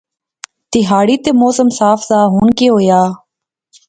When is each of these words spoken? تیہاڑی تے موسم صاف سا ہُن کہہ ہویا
تیہاڑی 0.71 1.15
تے 1.23 1.29
موسم 1.41 1.67
صاف 1.79 1.99
سا 2.09 2.17
ہُن 2.33 2.47
کہہ 2.57 2.71
ہویا 2.73 2.99